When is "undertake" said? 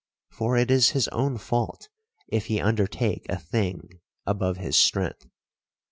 2.59-3.27